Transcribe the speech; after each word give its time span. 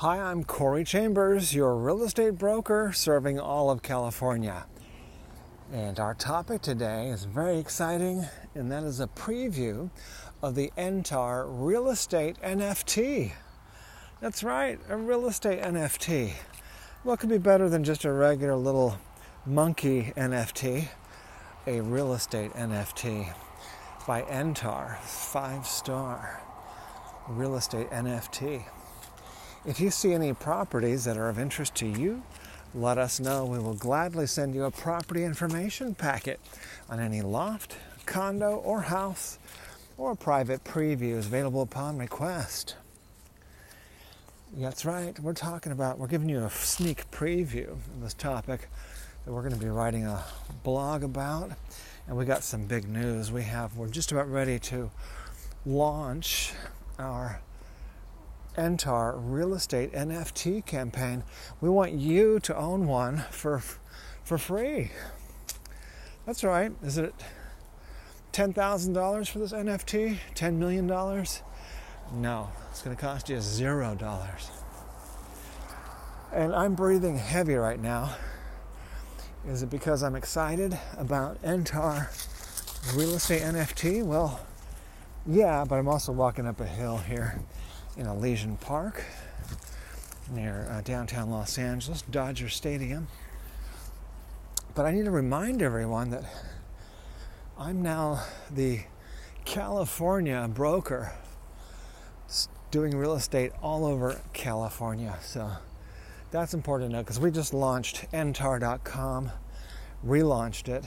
Hi, 0.00 0.20
I'm 0.20 0.44
Corey 0.44 0.84
Chambers, 0.84 1.54
your 1.54 1.74
real 1.74 2.02
estate 2.02 2.36
broker 2.36 2.92
serving 2.92 3.40
all 3.40 3.70
of 3.70 3.82
California. 3.82 4.66
And 5.72 5.98
our 5.98 6.12
topic 6.12 6.60
today 6.60 7.08
is 7.08 7.24
very 7.24 7.56
exciting, 7.58 8.26
and 8.54 8.70
that 8.70 8.84
is 8.84 9.00
a 9.00 9.06
preview 9.06 9.88
of 10.42 10.54
the 10.54 10.70
Entar 10.76 11.46
Real 11.48 11.88
Estate 11.88 12.36
NFT. 12.42 13.32
That's 14.20 14.44
right, 14.44 14.78
a 14.90 14.98
real 14.98 15.28
estate 15.28 15.62
NFT. 15.62 16.34
What 17.02 17.18
could 17.18 17.30
be 17.30 17.38
better 17.38 17.70
than 17.70 17.82
just 17.82 18.04
a 18.04 18.12
regular 18.12 18.54
little 18.54 18.98
monkey 19.46 20.12
NFT? 20.14 20.88
A 21.66 21.80
real 21.80 22.12
estate 22.12 22.52
NFT 22.52 23.32
by 24.06 24.20
Entar, 24.24 24.98
five 24.98 25.66
star 25.66 26.42
real 27.28 27.56
estate 27.56 27.88
NFT. 27.88 28.62
If 29.66 29.80
you 29.80 29.90
see 29.90 30.12
any 30.12 30.32
properties 30.32 31.04
that 31.06 31.16
are 31.16 31.28
of 31.28 31.40
interest 31.40 31.74
to 31.76 31.86
you, 31.86 32.22
let 32.72 32.98
us 32.98 33.18
know. 33.18 33.44
We 33.44 33.58
will 33.58 33.74
gladly 33.74 34.28
send 34.28 34.54
you 34.54 34.62
a 34.62 34.70
property 34.70 35.24
information 35.24 35.92
packet 35.96 36.38
on 36.88 37.00
any 37.00 37.20
loft, 37.20 37.76
condo, 38.06 38.58
or 38.58 38.82
house, 38.82 39.40
or 39.98 40.14
private 40.14 40.62
previews 40.62 41.26
available 41.26 41.62
upon 41.62 41.98
request. 41.98 42.76
That's 44.56 44.84
right, 44.84 45.18
we're 45.18 45.32
talking 45.32 45.72
about, 45.72 45.98
we're 45.98 46.06
giving 46.06 46.28
you 46.28 46.44
a 46.44 46.50
sneak 46.50 47.10
preview 47.10 47.72
of 47.72 48.00
this 48.00 48.14
topic 48.14 48.68
that 49.24 49.32
we're 49.32 49.42
going 49.42 49.52
to 49.52 49.60
be 49.60 49.68
writing 49.68 50.06
a 50.06 50.22
blog 50.62 51.02
about. 51.02 51.50
And 52.06 52.16
we 52.16 52.24
got 52.24 52.44
some 52.44 52.66
big 52.66 52.88
news. 52.88 53.32
We 53.32 53.42
have, 53.42 53.76
we're 53.76 53.88
just 53.88 54.12
about 54.12 54.30
ready 54.30 54.60
to 54.60 54.92
launch 55.66 56.52
our 57.00 57.40
Entar 58.56 59.14
real 59.16 59.54
estate 59.54 59.92
NFT 59.92 60.64
campaign. 60.64 61.22
We 61.60 61.68
want 61.68 61.92
you 61.92 62.40
to 62.40 62.56
own 62.56 62.86
one 62.86 63.24
for 63.30 63.62
for 64.24 64.38
free. 64.38 64.90
That's 66.24 66.42
right. 66.42 66.72
Is 66.82 66.98
it 66.98 67.14
ten 68.32 68.52
thousand 68.52 68.94
dollars 68.94 69.28
for 69.28 69.38
this 69.38 69.52
NFT? 69.52 70.18
Ten 70.34 70.58
million 70.58 70.86
dollars? 70.86 71.42
No, 72.12 72.50
it's 72.70 72.82
going 72.82 72.96
to 72.96 73.00
cost 73.00 73.28
you 73.28 73.40
zero 73.40 73.94
dollars. 73.94 74.50
And 76.32 76.54
I'm 76.54 76.74
breathing 76.74 77.18
heavy 77.18 77.54
right 77.54 77.80
now. 77.80 78.14
Is 79.46 79.62
it 79.62 79.70
because 79.70 80.02
I'm 80.02 80.16
excited 80.16 80.78
about 80.96 81.40
Entar 81.42 82.08
real 82.96 83.14
estate 83.14 83.42
NFT? 83.42 84.02
Well, 84.02 84.40
yeah, 85.26 85.64
but 85.68 85.76
I'm 85.76 85.88
also 85.88 86.12
walking 86.12 86.46
up 86.46 86.60
a 86.60 86.66
hill 86.66 86.98
here 86.98 87.40
in 87.96 88.06
Elysian 88.06 88.56
Park 88.56 89.04
near 90.30 90.68
uh, 90.70 90.80
downtown 90.82 91.30
Los 91.30 91.58
Angeles, 91.58 92.02
Dodger 92.02 92.48
Stadium. 92.48 93.08
But 94.74 94.86
I 94.86 94.92
need 94.92 95.04
to 95.04 95.10
remind 95.10 95.62
everyone 95.62 96.10
that 96.10 96.24
I'm 97.58 97.80
now 97.82 98.22
the 98.50 98.80
California 99.44 100.48
broker 100.52 101.12
doing 102.70 102.96
real 102.96 103.14
estate 103.14 103.52
all 103.62 103.86
over 103.86 104.20
California. 104.32 105.16
So 105.22 105.50
that's 106.30 106.52
important 106.52 106.90
to 106.90 106.96
know 106.96 107.02
because 107.02 107.18
we 107.18 107.30
just 107.30 107.54
launched 107.54 108.10
entar.com, 108.12 109.30
relaunched 110.04 110.68
it 110.68 110.84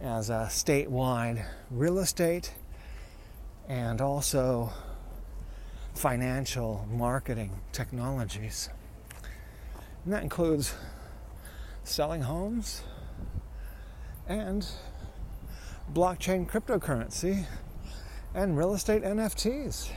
as 0.00 0.30
a 0.30 0.46
statewide 0.50 1.44
real 1.70 1.98
estate 1.98 2.52
and 3.68 4.00
also 4.00 4.72
financial 5.94 6.86
marketing 6.90 7.60
technologies. 7.72 8.68
And 10.04 10.12
that 10.12 10.22
includes 10.22 10.74
selling 11.84 12.22
homes 12.22 12.82
and 14.26 14.66
blockchain 15.92 16.48
cryptocurrency 16.48 17.44
and 18.34 18.56
real 18.56 18.74
estate 18.74 19.02
NFTs. 19.02 19.90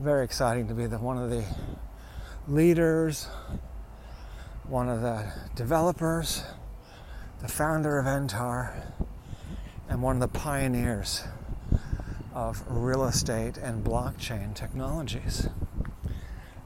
Very 0.00 0.24
exciting 0.24 0.68
to 0.68 0.74
be 0.74 0.86
the 0.86 0.98
one 0.98 1.18
of 1.18 1.30
the 1.30 1.44
leaders, 2.46 3.24
one 4.68 4.88
of 4.88 5.02
the 5.02 5.32
developers, 5.54 6.44
the 7.40 7.48
founder 7.48 7.98
of 7.98 8.06
Entar, 8.06 8.72
and 9.88 10.02
one 10.02 10.16
of 10.16 10.20
the 10.20 10.38
pioneers 10.38 11.24
of 12.34 12.62
real 12.68 13.04
estate 13.04 13.56
and 13.56 13.84
blockchain 13.84 14.54
technologies. 14.54 15.48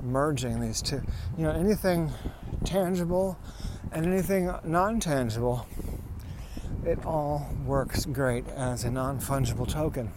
Merging 0.02 0.60
these 0.60 0.80
two. 0.80 1.02
You 1.36 1.44
know, 1.44 1.50
anything 1.50 2.10
tangible 2.64 3.38
and 3.92 4.06
anything 4.06 4.50
non 4.64 4.98
tangible, 5.00 5.66
it 6.84 7.04
all 7.04 7.48
works 7.66 8.06
great 8.06 8.48
as 8.48 8.84
a 8.84 8.90
non 8.90 9.20
fungible 9.20 9.68
token. 9.68 10.10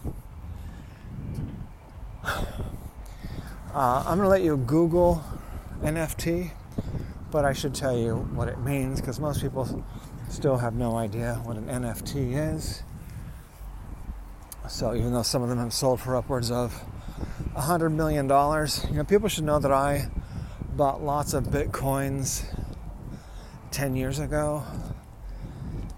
Uh, 3.73 4.03
I'm 4.06 4.17
going 4.17 4.25
to 4.25 4.28
let 4.28 4.41
you 4.41 4.57
Google 4.57 5.23
NFT, 5.81 6.51
but 7.31 7.45
I 7.45 7.53
should 7.53 7.73
tell 7.73 7.97
you 7.97 8.16
what 8.34 8.50
it 8.50 8.59
means 8.59 9.00
because 9.00 9.17
most 9.17 9.41
people 9.41 9.85
still 10.28 10.57
have 10.57 10.73
no 10.73 10.97
idea 10.97 11.35
what 11.45 11.56
an 11.56 11.67
NFT 11.67 12.53
is. 12.53 12.84
So 14.67 14.95
even 14.95 15.13
though 15.13 15.23
some 15.23 15.41
of 15.41 15.49
them 15.49 15.57
have 15.57 15.73
sold 15.73 15.99
for 15.99 16.16
upwards 16.16 16.49
of 16.51 16.83
$100 17.55 17.91
million, 17.91 18.25
you 18.25 18.97
know, 18.97 19.03
people 19.03 19.27
should 19.27 19.44
know 19.44 19.59
that 19.59 19.72
I 19.72 20.09
bought 20.75 21.03
lots 21.03 21.33
of 21.33 21.45
Bitcoins 21.45 22.45
10 23.72 23.95
years 23.95 24.19
ago 24.19 24.63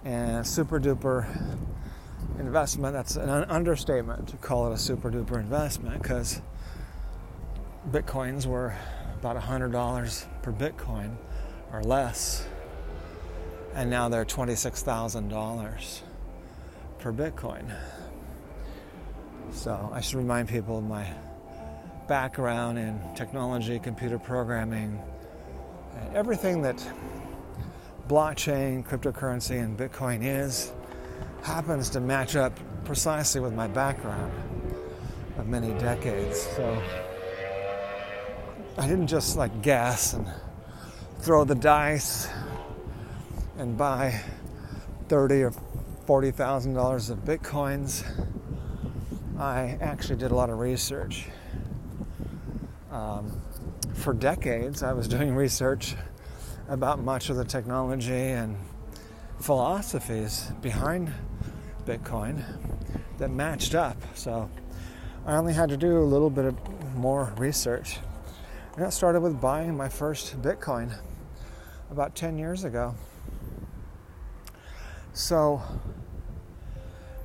and 0.04 0.46
super 0.46 0.80
duper 0.80 1.26
investment. 2.38 2.92
That's 2.92 3.16
an 3.16 3.28
understatement 3.28 4.28
to 4.28 4.36
call 4.36 4.70
it 4.70 4.74
a 4.74 4.78
super 4.78 5.10
duper 5.10 5.38
investment 5.38 6.02
because 6.02 6.40
Bitcoins 7.90 8.46
were 8.46 8.74
about 9.20 9.36
$100 9.36 10.24
per 10.42 10.52
Bitcoin 10.52 11.16
or 11.72 11.82
less. 11.82 12.46
And 13.74 13.90
now 13.90 14.08
they're 14.08 14.24
$26,000 14.24 16.00
per 16.98 17.12
Bitcoin. 17.12 17.74
So 19.54 19.90
I 19.94 20.00
should 20.00 20.16
remind 20.16 20.48
people 20.48 20.78
of 20.78 20.84
my 20.84 21.06
background 22.06 22.78
in 22.78 23.00
technology, 23.14 23.78
computer 23.78 24.18
programming, 24.18 25.00
everything 26.12 26.60
that 26.62 26.76
blockchain, 28.08 28.86
cryptocurrency, 28.86 29.62
and 29.62 29.78
Bitcoin 29.78 30.22
is 30.22 30.72
happens 31.42 31.88
to 31.90 32.00
match 32.00 32.36
up 32.36 32.52
precisely 32.84 33.40
with 33.40 33.54
my 33.54 33.66
background 33.66 34.32
of 35.38 35.46
many 35.46 35.72
decades. 35.78 36.42
So 36.56 36.82
I 38.76 38.86
didn't 38.86 39.06
just 39.06 39.36
like 39.36 39.62
guess 39.62 40.12
and 40.12 40.26
throw 41.20 41.44
the 41.44 41.54
dice 41.54 42.28
and 43.56 43.78
buy 43.78 44.20
thirty 45.08 45.42
or 45.42 45.52
forty 46.06 46.32
thousand 46.32 46.74
dollars 46.74 47.08
of 47.08 47.18
bitcoins. 47.20 48.04
I 49.38 49.76
actually 49.80 50.16
did 50.16 50.30
a 50.30 50.34
lot 50.34 50.48
of 50.48 50.60
research. 50.60 51.26
Um, 52.92 53.40
for 53.94 54.14
decades, 54.14 54.84
I 54.84 54.92
was 54.92 55.08
doing 55.16 55.34
research 55.34 55.96
about 56.68 57.00
much 57.00 57.30
of 57.30 57.36
the 57.36 57.44
technology 57.44 58.12
and 58.12 58.56
philosophies 59.40 60.52
behind 60.62 61.12
Bitcoin 61.84 62.44
that 63.18 63.30
matched 63.30 63.74
up. 63.74 63.96
So 64.14 64.48
I 65.26 65.36
only 65.36 65.52
had 65.52 65.68
to 65.70 65.76
do 65.76 65.98
a 65.98 66.04
little 66.04 66.30
bit 66.30 66.44
of 66.44 66.96
more 66.96 67.32
research. 67.36 67.98
And 68.74 68.84
that 68.84 68.92
started 68.92 69.20
with 69.20 69.40
buying 69.40 69.76
my 69.76 69.88
first 69.88 70.40
Bitcoin 70.42 70.96
about 71.90 72.14
10 72.14 72.38
years 72.38 72.62
ago. 72.62 72.94
So 75.12 75.60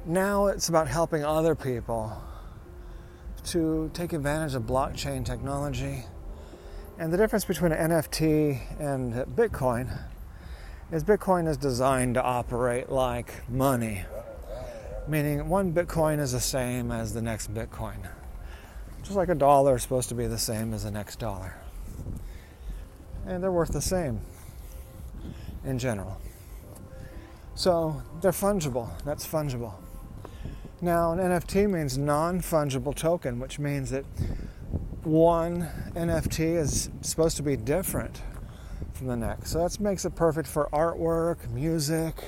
now 0.10 0.48
it's 0.48 0.70
about 0.70 0.88
helping 0.88 1.24
other 1.24 1.54
people 1.54 2.20
to 3.44 3.92
take 3.94 4.12
advantage 4.12 4.56
of 4.56 4.64
blockchain 4.64 5.24
technology. 5.24 6.04
And 6.98 7.14
the 7.14 7.18
difference 7.18 7.46
between 7.46 7.72
an 7.72 7.92
NFT 7.92 8.60
and 8.80 9.14
Bitcoin 9.36 10.02
is 10.92 11.04
Bitcoin 11.04 11.48
is 11.48 11.58
designed 11.58 12.16
to 12.16 12.24
operate 12.24 12.90
like 12.90 13.48
money, 13.48 14.04
meaning 15.08 15.48
one 15.48 15.74
Bitcoin 15.74 16.20
is 16.20 16.32
the 16.32 16.40
same 16.40 16.92
as 16.92 17.14
the 17.14 17.22
next 17.22 17.54
Bitcoin. 17.54 18.10
Just 19.04 19.16
like 19.16 19.30
a 19.30 19.36
dollar 19.36 19.76
is 19.76 19.84
supposed 19.84 20.10
to 20.10 20.16
be 20.16 20.26
the 20.26 20.40
same 20.40 20.74
as 20.74 20.86
the 20.86 20.92
next 20.92 21.20
dollar. 21.20 21.54
And 23.28 23.44
they're 23.44 23.52
worth 23.52 23.74
the 23.74 23.82
same 23.82 24.22
in 25.64 25.78
general. 25.78 26.20
So 27.54 28.02
they're 28.22 28.32
fungible. 28.32 28.90
That's 29.06 29.28
fungible. 29.28 29.76
Now, 30.82 31.12
an 31.12 31.20
NFT 31.20 31.70
means 31.70 31.98
non 31.98 32.40
fungible 32.40 32.96
token, 32.96 33.38
which 33.40 33.60
means 33.60 33.90
that 33.90 34.06
one 35.04 35.68
NFT 35.94 36.56
is 36.56 36.90
supposed 37.02 37.36
to 37.36 37.44
be 37.44 37.58
different 37.58 38.22
from 38.94 39.08
the 39.08 39.18
next. 39.18 39.52
So 39.52 39.60
that 39.60 39.78
makes 39.82 40.06
it 40.06 40.16
perfect 40.16 40.48
for 40.48 40.70
artwork, 40.72 41.50
music, 41.50 42.24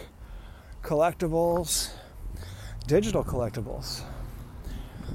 collectibles, 0.83 1.91
digital 2.87 3.23
collectibles. 3.23 4.01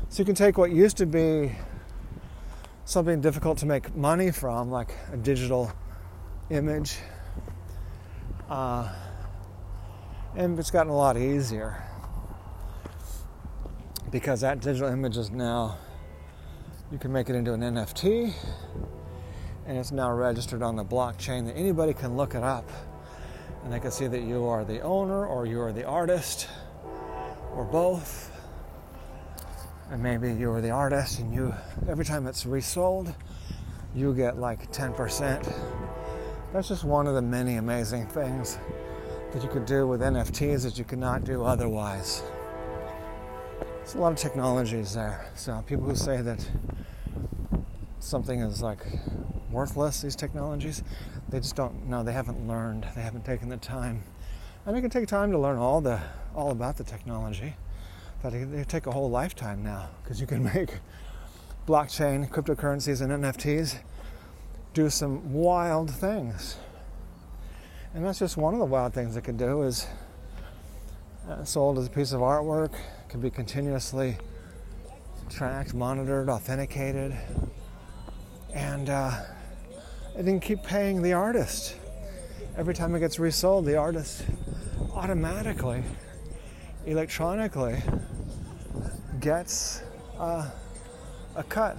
So 0.08 0.20
you 0.22 0.24
can 0.24 0.34
take 0.34 0.56
what 0.56 0.70
used 0.70 0.96
to 0.96 1.06
be 1.06 1.54
something 2.86 3.20
difficult 3.20 3.58
to 3.58 3.66
make 3.66 3.94
money 3.94 4.30
from, 4.30 4.70
like 4.70 4.94
a 5.12 5.16
digital 5.18 5.70
image, 6.48 6.96
uh, 8.48 8.90
and 10.36 10.58
it's 10.58 10.70
gotten 10.70 10.90
a 10.90 10.96
lot 10.96 11.18
easier 11.18 11.82
because 14.16 14.40
that 14.40 14.60
digital 14.60 14.88
image 14.88 15.18
is 15.18 15.30
now 15.30 15.76
you 16.90 16.96
can 16.96 17.12
make 17.12 17.28
it 17.28 17.34
into 17.34 17.52
an 17.52 17.60
NFT 17.60 18.32
and 19.66 19.76
it's 19.76 19.92
now 19.92 20.10
registered 20.10 20.62
on 20.62 20.74
the 20.74 20.82
blockchain 20.82 21.44
that 21.44 21.52
anybody 21.52 21.92
can 21.92 22.16
look 22.16 22.34
it 22.34 22.42
up 22.42 22.66
and 23.62 23.70
they 23.70 23.78
can 23.78 23.90
see 23.90 24.06
that 24.06 24.22
you 24.22 24.46
are 24.46 24.64
the 24.64 24.80
owner 24.80 25.26
or 25.26 25.44
you 25.44 25.60
are 25.60 25.70
the 25.70 25.84
artist 25.84 26.48
or 27.52 27.62
both 27.62 28.30
and 29.90 30.02
maybe 30.02 30.32
you 30.32 30.50
are 30.50 30.62
the 30.62 30.70
artist 30.70 31.19
and 31.19 31.34
you 31.34 31.54
every 31.86 32.06
time 32.06 32.26
it's 32.26 32.46
resold 32.46 33.14
you 33.94 34.14
get 34.14 34.38
like 34.38 34.72
10% 34.72 35.54
that's 36.54 36.69
just 36.69 36.84
one 36.84 37.06
of 37.06 37.12
the 37.12 37.20
many 37.20 37.56
amazing 37.56 38.06
things 38.06 38.56
that 39.34 39.42
you 39.42 39.48
could 39.50 39.66
do 39.66 39.86
with 39.86 40.00
nfts 40.00 40.62
that 40.62 40.78
you 40.78 40.84
could 40.84 40.98
not 40.98 41.22
do 41.22 41.44
otherwise 41.44 42.22
there's 43.86 43.94
a 43.94 43.98
lot 43.98 44.10
of 44.10 44.18
technologies 44.18 44.94
there. 44.94 45.30
So 45.36 45.62
people 45.64 45.84
who 45.84 45.94
say 45.94 46.20
that 46.20 46.44
something 48.00 48.40
is 48.40 48.60
like 48.60 48.84
worthless 49.48 50.02
these 50.02 50.16
technologies 50.16 50.82
they 51.28 51.38
just 51.38 51.54
don't 51.54 51.86
know. 51.86 52.02
They 52.02 52.12
haven't 52.12 52.48
learned. 52.48 52.84
They 52.96 53.02
haven't 53.02 53.24
taken 53.24 53.48
the 53.48 53.58
time. 53.58 54.02
And 54.64 54.76
it 54.76 54.80
can 54.80 54.90
take 54.90 55.06
time 55.06 55.30
to 55.30 55.38
learn 55.38 55.58
all 55.58 55.80
the 55.80 56.00
all 56.34 56.50
about 56.50 56.78
the 56.78 56.82
technology 56.82 57.54
but 58.24 58.34
it, 58.34 58.50
they 58.50 58.64
take 58.64 58.88
a 58.88 58.90
whole 58.90 59.08
lifetime 59.08 59.62
now 59.62 59.88
because 60.02 60.20
you 60.20 60.26
can 60.26 60.42
make 60.54 60.80
blockchain 61.68 62.28
cryptocurrencies 62.28 63.00
and 63.00 63.22
nfts 63.22 63.78
do 64.74 64.90
some 64.90 65.32
wild 65.32 65.92
things. 65.92 66.56
And 67.94 68.04
that's 68.04 68.18
just 68.18 68.36
one 68.36 68.52
of 68.52 68.58
the 68.58 68.66
wild 68.66 68.94
things 68.94 69.16
it 69.16 69.22
can 69.22 69.36
do 69.36 69.62
is 69.62 69.86
uh, 71.30 71.44
sold 71.44 71.78
as 71.78 71.86
a 71.86 71.90
piece 71.90 72.10
of 72.10 72.20
artwork 72.20 72.74
can 73.08 73.20
be 73.20 73.31
continuously 73.31 74.17
tracked 75.29 75.75
monitored 75.75 76.29
authenticated 76.29 77.17
and 78.55 78.88
uh, 78.88 79.11
I 80.14 80.17
didn't 80.17 80.41
keep 80.41 80.62
paying 80.62 81.03
the 81.03 81.12
artist. 81.12 81.76
Every 82.56 82.73
time 82.73 82.94
it 82.94 83.00
gets 83.00 83.19
resold, 83.19 83.67
the 83.67 83.76
artist 83.76 84.25
automatically, 84.94 85.82
electronically, 86.87 87.82
gets 89.20 89.82
uh, 90.19 90.49
a 91.35 91.43
cut. 91.44 91.76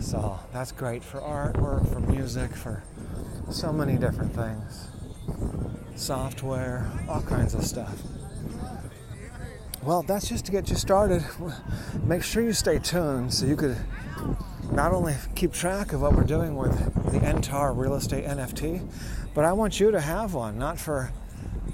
So 0.00 0.40
that's 0.52 0.72
great 0.72 1.04
for 1.04 1.20
artwork, 1.20 1.92
for 1.92 2.00
music, 2.00 2.50
for 2.56 2.82
so 3.50 3.72
many 3.72 3.96
different 3.96 4.34
things. 4.34 4.88
Software, 5.94 6.90
all 7.08 7.22
kinds 7.22 7.54
of 7.54 7.64
stuff. 7.64 8.02
Well, 9.82 10.02
that's 10.02 10.28
just 10.28 10.44
to 10.44 10.52
get 10.52 10.68
you 10.68 10.76
started. 10.76 11.24
Make 12.04 12.22
sure 12.22 12.42
you 12.42 12.52
stay 12.52 12.78
tuned 12.78 13.32
so 13.32 13.46
you 13.46 13.56
could 13.56 13.78
not 14.72 14.92
only 14.92 15.14
keep 15.34 15.54
track 15.54 15.94
of 15.94 16.02
what 16.02 16.14
we're 16.14 16.24
doing 16.24 16.54
with 16.54 16.76
the 17.10 17.20
Entar 17.20 17.74
real 17.74 17.94
estate 17.94 18.26
NFT, 18.26 18.86
but 19.32 19.46
I 19.46 19.54
want 19.54 19.80
you 19.80 19.90
to 19.90 19.98
have 19.98 20.34
one, 20.34 20.58
not 20.58 20.78
for 20.78 21.10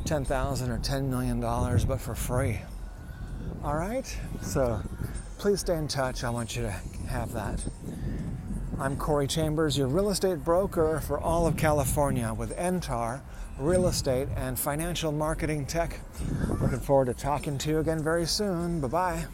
10,000 0.05 0.71
or 0.71 0.79
$10 0.79 1.09
million, 1.09 1.41
but 1.41 2.01
for 2.01 2.15
free. 2.15 2.61
All 3.65 3.75
right? 3.75 4.17
So 4.41 4.81
please 5.39 5.59
stay 5.59 5.77
in 5.77 5.89
touch. 5.89 6.23
I 6.23 6.31
want 6.31 6.55
you 6.55 6.63
to 6.63 6.71
have 7.09 7.33
that. 7.33 7.61
I'm 8.79 8.99
Corey 8.99 9.27
Chambers, 9.27 9.79
your 9.79 9.89
real 9.89 10.11
estate 10.11 10.45
broker 10.45 11.01
for 11.01 11.19
all 11.19 11.47
of 11.47 11.57
California 11.57 12.35
with 12.35 12.55
Entar 12.59 13.23
Real 13.59 13.89
Estate 13.89 14.29
and 14.37 14.59
Financial 14.59 15.11
Marketing 15.11 15.65
Tech. 15.65 15.99
Looking 16.61 16.81
forward 16.81 17.07
to 17.07 17.15
talking 17.15 17.57
to 17.57 17.71
you 17.71 17.79
again 17.79 18.03
very 18.03 18.27
soon. 18.27 18.83
Bye 18.83 18.89
bye. 18.89 19.25